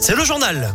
C'est 0.00 0.16
le 0.16 0.24
journal. 0.24 0.74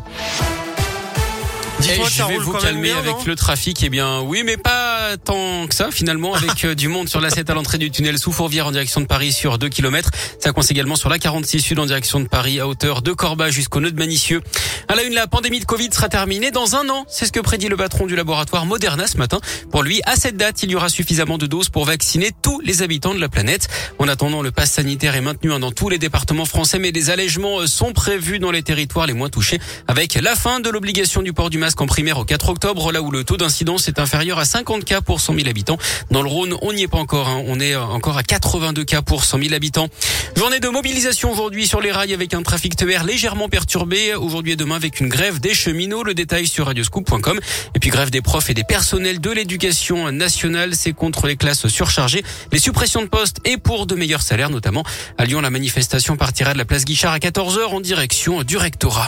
Dites-moi, 1.79 2.07
je 2.09 2.23
vais 2.23 2.37
vous 2.37 2.53
calmer 2.53 2.91
avec 2.91 3.25
le 3.25 3.35
trafic. 3.35 3.83
Eh 3.83 3.89
bien, 3.89 4.21
oui, 4.21 4.41
mais 4.43 4.57
pas 4.57 5.15
tant 5.23 5.67
que 5.67 5.75
ça, 5.75 5.91
finalement, 5.91 6.33
avec 6.35 6.65
euh, 6.65 6.73
du 6.73 6.87
monde 6.87 7.07
sur 7.07 7.21
la 7.21 7.29
7 7.29 7.49
à 7.51 7.53
l'entrée 7.53 7.77
du 7.77 7.91
tunnel 7.91 8.17
sous 8.17 8.31
Fourvière 8.31 8.65
en 8.67 8.71
direction 8.71 8.99
de 8.99 9.05
Paris 9.05 9.31
sur 9.31 9.59
2 9.59 9.69
km. 9.69 10.09
Ça 10.39 10.51
coince 10.51 10.71
également 10.71 10.95
sur 10.95 11.09
la 11.09 11.19
46 11.19 11.59
sud 11.59 11.79
en 11.79 11.85
direction 11.85 12.19
de 12.19 12.27
Paris 12.27 12.59
à 12.59 12.67
hauteur 12.67 13.03
de 13.03 13.13
Corba 13.13 13.51
jusqu'au 13.51 13.79
nœud 13.79 13.91
de 13.91 13.97
Manicieux. 13.97 14.41
À 14.87 14.95
la 14.95 15.03
une, 15.03 15.13
la 15.13 15.27
pandémie 15.27 15.59
de 15.59 15.65
Covid 15.65 15.89
sera 15.91 16.09
terminée 16.09 16.49
dans 16.49 16.75
un 16.75 16.89
an. 16.89 17.05
C'est 17.07 17.25
ce 17.25 17.31
que 17.31 17.39
prédit 17.39 17.67
le 17.67 17.77
patron 17.77 18.07
du 18.07 18.15
laboratoire 18.15 18.65
Moderna 18.65 19.05
ce 19.05 19.17
matin. 19.17 19.39
Pour 19.69 19.83
lui, 19.83 20.01
à 20.05 20.15
cette 20.15 20.37
date, 20.37 20.63
il 20.63 20.71
y 20.71 20.75
aura 20.75 20.89
suffisamment 20.89 21.37
de 21.37 21.45
doses 21.45 21.69
pour 21.69 21.85
vacciner 21.85 22.31
tous 22.41 22.59
les 22.61 22.81
habitants 22.81 23.13
de 23.13 23.19
la 23.19 23.29
planète. 23.29 23.67
En 23.99 24.07
attendant, 24.07 24.41
le 24.41 24.51
pass 24.51 24.71
sanitaire 24.71 25.15
est 25.15 25.21
maintenu 25.21 25.51
hein, 25.53 25.59
dans 25.59 25.71
tous 25.71 25.89
les 25.89 25.99
départements 25.99 26.45
français, 26.45 26.79
mais 26.79 26.91
des 26.91 27.11
allègements 27.11 27.59
euh, 27.59 27.67
sont 27.67 27.93
prévus 27.93 28.39
dans 28.39 28.51
les 28.51 28.63
territoires 28.63 29.05
les 29.05 29.13
moins 29.13 29.29
touchés 29.29 29.59
avec 29.87 30.15
la 30.15 30.35
fin 30.35 30.59
de 30.59 30.69
l'obligation 30.69 31.21
du 31.21 31.33
port 31.33 31.49
du 31.49 31.57
masque 31.57 31.66
en 31.79 31.85
primaire 31.85 32.17
au 32.17 32.25
4 32.25 32.49
octobre, 32.49 32.91
là 32.91 33.01
où 33.01 33.11
le 33.11 33.23
taux 33.23 33.37
d'incidence 33.37 33.87
est 33.87 33.99
inférieur 33.99 34.39
à 34.39 34.45
50 34.45 34.85
cas 34.85 35.01
pour 35.01 35.19
100 35.21 35.35
000 35.35 35.47
habitants. 35.47 35.77
Dans 36.11 36.21
le 36.21 36.29
Rhône, 36.29 36.55
on 36.61 36.73
n'y 36.73 36.83
est 36.83 36.87
pas 36.87 36.97
encore. 36.97 37.27
Hein. 37.27 37.43
On 37.45 37.59
est 37.59 37.75
encore 37.75 38.17
à 38.17 38.23
82 38.23 38.83
cas 38.83 39.01
pour 39.01 39.23
100 39.23 39.39
000 39.39 39.53
habitants. 39.53 39.89
Journée 40.35 40.59
de 40.59 40.69
mobilisation 40.69 41.31
aujourd'hui 41.31 41.67
sur 41.67 41.81
les 41.81 41.91
rails 41.91 42.13
avec 42.13 42.33
un 42.33 42.41
trafic 42.41 42.75
TER 42.75 43.03
légèrement 43.03 43.49
perturbé. 43.49 44.15
Aujourd'hui 44.15 44.53
et 44.53 44.55
demain 44.55 44.75
avec 44.75 44.99
une 44.99 45.09
grève 45.09 45.39
des 45.39 45.53
cheminots. 45.53 46.03
Le 46.03 46.13
détail 46.13 46.47
sur 46.47 46.67
radioscoop.com. 46.67 47.39
Et 47.75 47.79
puis 47.79 47.89
grève 47.89 48.09
des 48.09 48.21
profs 48.21 48.49
et 48.49 48.53
des 48.53 48.63
personnels 48.63 49.19
de 49.19 49.31
l'éducation 49.31 50.11
nationale. 50.11 50.75
C'est 50.75 50.93
contre 50.93 51.27
les 51.27 51.35
classes 51.35 51.67
surchargées, 51.67 52.23
les 52.51 52.59
suppressions 52.59 53.01
de 53.01 53.07
postes 53.07 53.37
et 53.45 53.57
pour 53.57 53.85
de 53.85 53.95
meilleurs 53.95 54.21
salaires 54.21 54.49
notamment. 54.49 54.83
À 55.17 55.25
Lyon, 55.25 55.41
la 55.41 55.49
manifestation 55.49 56.17
partira 56.17 56.53
de 56.53 56.57
la 56.57 56.65
place 56.65 56.85
Guichard 56.85 57.13
à 57.13 57.19
14h 57.19 57.65
en 57.67 57.81
direction 57.81 58.43
du 58.43 58.57
rectorat. 58.57 59.07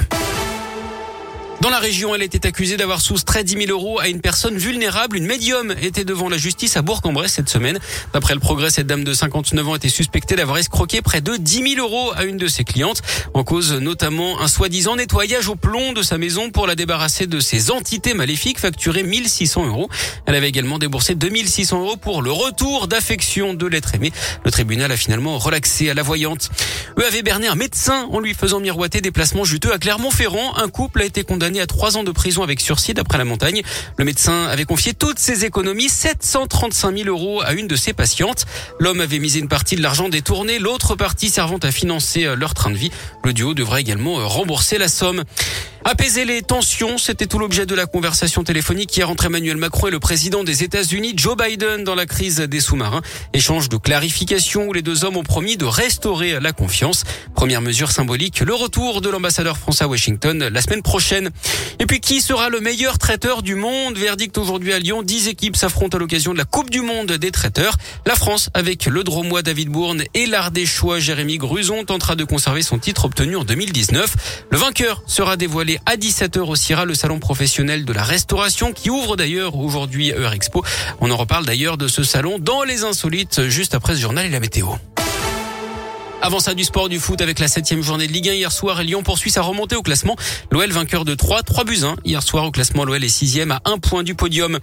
Dans 1.62 1.70
la 1.70 1.80
région, 1.80 2.16
elle 2.16 2.24
était 2.24 2.48
accusée 2.48 2.78
d'avoir 2.78 3.02
soustrait 3.02 3.44
10 3.44 3.66
000 3.66 3.72
euros 3.72 4.00
à 4.00 4.08
une 4.08 4.22
personne 4.22 4.58
vulnérable. 4.58 5.18
Une 5.18 5.26
médium 5.26 5.76
était 5.82 6.06
devant 6.06 6.30
la 6.30 6.38
justice 6.38 6.78
à 6.78 6.82
Bourg-en-Bresse 6.82 7.34
cette 7.34 7.50
semaine. 7.50 7.80
D'après 8.14 8.34
le 8.34 8.40
progrès, 8.40 8.70
cette 8.70 8.88
dame 8.88 9.04
de 9.04 9.12
59 9.12 9.68
ans 9.68 9.76
était 9.76 9.90
suspectée 9.90 10.38
d'avoir 10.38 10.58
escroqué 10.58 11.02
près 11.02 11.20
de 11.20 11.36
10 11.36 11.76
000 11.76 11.86
euros 11.86 12.14
à 12.16 12.24
une 12.24 12.38
de 12.38 12.48
ses 12.48 12.64
clientes. 12.64 13.02
En 13.34 13.44
cause 13.44 13.74
notamment 13.74 14.40
un 14.40 14.48
soi-disant 14.48 14.96
nettoyage 14.96 15.50
au 15.50 15.56
plomb 15.56 15.92
de 15.92 16.02
sa 16.02 16.18
maison 16.18 16.50
pour 16.50 16.66
la 16.66 16.76
débarrasser 16.76 17.28
de 17.28 17.42
ses 17.42 17.72
entités 17.72 18.14
maléfiques 18.14 18.60
facturées 18.60 19.04
1600 19.04 19.68
euros. 19.68 19.90
Elle 20.28 20.36
avait 20.36 20.48
également 20.48 20.80
déboursé 20.80 21.14
2600 21.14 21.82
euros 21.82 21.98
pour 21.98 22.22
le 22.22 22.32
retour 22.32 22.88
d'affection 22.88 23.54
de 23.54 23.68
l'être 23.68 23.94
aimé. 23.96 24.14
Le 24.46 24.52
tribunal 24.52 24.94
a 24.94 24.98
finalement 24.98 25.38
relaxé 25.38 25.90
à 25.90 25.94
la 25.94 26.04
voyante. 26.04 26.52
Eux 26.98 27.06
avait 27.06 27.22
berné 27.22 27.48
un 27.48 27.56
médecin 27.56 28.08
en 28.14 28.22
lui 28.22 28.34
faisant 28.34 28.62
miroiter 28.62 29.02
des 29.02 29.12
placements 29.12 29.44
juteux 29.44 29.74
à 29.74 29.78
Clermont-Ferrand. 29.78 30.56
Un 30.56 30.70
couple 30.70 31.02
a 31.02 31.06
été 31.06 31.24
condamné 31.24 31.49
à 31.58 31.66
trois 31.66 31.98
ans 31.98 32.04
de 32.04 32.12
prison 32.12 32.44
avec 32.44 32.60
sursis 32.60 32.94
d'après 32.94 33.18
la 33.18 33.26
montagne. 33.26 33.62
Le 33.98 34.06
médecin 34.06 34.46
avait 34.46 34.66
confié 34.66 34.94
toutes 34.94 35.18
ses 35.18 35.46
économies, 35.46 35.90
735 35.90 36.96
000 36.98 37.10
euros 37.10 37.42
à 37.42 37.54
une 37.54 37.68
de 37.68 37.76
ses 37.76 37.94
patientes. 37.94 38.46
L'homme 38.80 39.02
avait 39.02 39.20
misé 39.20 39.40
une 39.40 39.48
partie 39.48 39.76
de 39.76 39.82
l'argent 39.82 40.10
détourné, 40.10 40.60
l'autre 40.60 40.96
partie 40.96 41.30
servant 41.30 41.58
à 41.64 41.72
financer 41.72 42.26
euh, 42.26 42.36
leur 42.36 42.54
train 42.54 42.70
de 42.70 42.78
vie. 42.78 42.92
Le 43.24 43.34
duo 43.34 43.54
devrait 43.54 43.82
également 43.82 44.20
euh, 44.20 44.26
rembourser 44.26 44.78
la 44.78 44.88
somme. 44.88 45.24
Apaiser 45.86 46.26
les 46.26 46.42
tensions, 46.42 46.98
c'était 46.98 47.26
tout 47.26 47.40
l'objet 47.40 47.66
de 47.66 47.74
la 47.74 47.86
conversation 47.86 48.44
téléphonique 48.44 48.96
hier 48.96 49.10
entre 49.10 49.26
Emmanuel 49.26 49.56
Macron 49.56 49.88
et 49.88 49.92
le 49.92 50.00
président 50.00 50.44
des 50.44 50.64
États-Unis, 50.64 51.14
Joe 51.16 51.38
Biden, 51.38 51.86
dans 51.86 51.96
la 51.96 52.06
crise 52.06 52.40
des 52.40 52.60
sous-marins. 52.60 53.02
Échange 53.34 53.70
de 53.70 53.78
clarification 53.78 54.68
où 54.68 54.74
les 54.74 54.82
deux 54.82 55.06
hommes 55.06 55.16
ont 55.16 55.24
promis 55.24 55.56
de 55.56 55.64
restaurer 55.64 56.40
la 56.42 56.52
confiance. 56.52 57.06
Première 57.34 57.62
mesure 57.62 57.92
symbolique, 57.92 58.42
le 58.42 58.54
retour 58.54 59.00
de 59.00 59.10
l'ambassadeur 59.10 59.58
français 59.58 59.86
à 59.86 59.88
Washington 59.88 60.50
la 60.52 60.62
semaine 60.62 60.82
prochaine. 60.82 61.32
Et 61.80 61.86
puis 61.86 62.02
qui 62.02 62.22
sera 62.22 62.50
le 62.50 62.60
meilleur 62.60 62.98
traiteur 62.98 63.42
du 63.42 63.56
monde? 63.56 63.98
Verdict 63.98 64.38
aujourd'hui 64.38 64.74
à 64.74 64.80
Lyon. 64.80 65.02
Dix 65.02 65.30
équipes 65.30 65.56
s'affrontent 65.56 65.96
à 65.96 66.00
l'occasion 66.00 66.34
de 66.34 66.38
la 66.38 66.46
Coupe 66.46 66.70
du 66.70 66.82
Monde 66.82 67.14
des 67.14 67.32
traiteurs. 67.32 67.78
La 68.06 68.16
France, 68.16 68.50
avec 68.54 68.86
le 68.86 69.04
Dromois 69.06 69.44
David 69.44 69.70
Bourne 69.70 70.04
et 70.14 70.26
l'Ardéchois 70.26 71.00
Jérémy 71.00 71.38
Gruson, 71.38 71.86
tentera 71.86 72.16
de 72.16 72.26
conserver 72.26 72.64
son 72.64 72.80
titre 72.80 73.06
obtenu 73.06 73.38
en 73.38 73.46
2019. 73.46 74.46
Le 74.52 74.58
vainqueur 74.58 75.02
sera 75.08 75.38
dévoilé 75.38 75.79
à 75.86 75.96
17h 75.96 76.40
au 76.40 76.56
CIRA, 76.56 76.86
le 76.86 76.94
salon 76.94 77.20
professionnel 77.20 77.86
de 77.86 77.94
la 77.94 78.04
restauration 78.04 78.72
qui 78.74 78.90
ouvre 78.90 79.16
d'ailleurs 79.16 79.56
aujourd'hui 79.56 80.12
Eurexpo. 80.12 80.64
On 81.02 81.12
en 81.12 81.18
reparle 81.18 81.46
d'ailleurs 81.46 81.78
de 81.78 81.88
ce 81.88 82.04
salon 82.04 82.40
dans 82.40 82.64
les 82.64 82.84
insolites 82.84 83.48
juste 83.48 83.76
après 83.76 83.96
ce 83.96 84.02
journal 84.02 84.26
et 84.26 84.30
la 84.30 84.40
météo. 84.40 84.68
Avant 86.22 86.42
ça, 86.42 86.54
du 86.54 86.66
sport, 86.66 86.90
du 86.90 87.00
foot 87.00 87.22
avec 87.22 87.40
la 87.40 87.48
septième 87.48 87.82
journée 87.82 88.06
de 88.06 88.12
Ligue 88.12 88.28
1 88.28 88.34
hier 88.34 88.52
soir. 88.52 88.84
Lyon 88.84 89.04
poursuit 89.04 89.32
sa 89.32 89.42
remontée 89.42 89.78
au 89.78 89.82
classement. 89.82 90.18
L'OL 90.52 90.70
vainqueur 90.70 91.06
de 91.06 91.16
3, 91.16 91.44
3 91.44 91.64
buts 91.64 91.80
1. 91.84 91.96
Hier 92.04 92.22
soir 92.22 92.44
au 92.44 92.52
classement, 92.52 92.84
l'OL 92.84 93.02
est 93.02 93.10
sixième 93.10 93.52
à 93.52 93.62
un 93.64 93.78
point 93.78 94.04
du 94.04 94.16
podium. 94.16 94.60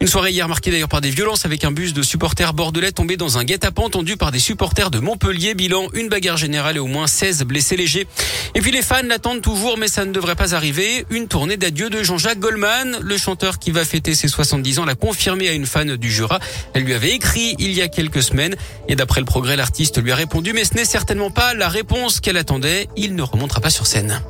Une 0.00 0.06
soirée 0.06 0.30
hier 0.30 0.46
marquée 0.46 0.70
d'ailleurs 0.70 0.88
par 0.88 1.00
des 1.00 1.10
violences 1.10 1.44
avec 1.44 1.64
un 1.64 1.72
bus 1.72 1.92
de 1.92 2.02
supporters 2.02 2.54
bordelais 2.54 2.92
tombé 2.92 3.16
dans 3.16 3.36
un 3.36 3.42
guet-apens 3.42 3.90
tendu 3.90 4.16
par 4.16 4.30
des 4.30 4.38
supporters 4.38 4.92
de 4.92 5.00
Montpellier. 5.00 5.54
Bilan, 5.54 5.88
une 5.92 6.08
bagarre 6.08 6.36
générale 6.36 6.76
et 6.76 6.78
au 6.78 6.86
moins 6.86 7.08
16 7.08 7.42
blessés 7.42 7.76
légers. 7.76 8.06
Et 8.54 8.60
puis 8.60 8.70
les 8.70 8.82
fans 8.82 9.02
l'attendent 9.02 9.42
toujours, 9.42 9.76
mais 9.76 9.88
ça 9.88 10.04
ne 10.04 10.12
devrait 10.12 10.36
pas 10.36 10.54
arriver. 10.54 11.04
Une 11.10 11.26
tournée 11.26 11.56
d'adieu 11.56 11.90
de 11.90 12.04
Jean-Jacques 12.04 12.38
Goldman, 12.38 12.98
le 13.00 13.16
chanteur 13.16 13.58
qui 13.58 13.72
va 13.72 13.84
fêter 13.84 14.14
ses 14.14 14.28
70 14.28 14.78
ans, 14.78 14.84
l'a 14.84 14.94
confirmé 14.94 15.48
à 15.48 15.52
une 15.52 15.66
fan 15.66 15.96
du 15.96 16.12
Jura. 16.12 16.38
Elle 16.74 16.84
lui 16.84 16.94
avait 16.94 17.10
écrit 17.10 17.56
il 17.58 17.72
y 17.72 17.82
a 17.82 17.88
quelques 17.88 18.22
semaines. 18.22 18.54
Et 18.86 18.94
d'après 18.94 19.20
le 19.20 19.26
progrès, 19.26 19.56
l'artiste 19.56 20.00
lui 20.00 20.12
a 20.12 20.16
répondu, 20.16 20.52
mais 20.52 20.64
ce 20.64 20.74
n'est 20.74 20.84
certainement 20.84 21.32
pas 21.32 21.54
la 21.54 21.68
réponse 21.68 22.20
qu'elle 22.20 22.36
attendait. 22.36 22.86
Il 22.96 23.16
ne 23.16 23.22
remontera 23.22 23.60
pas 23.60 23.70
sur 23.70 23.86
scène. 23.88 24.22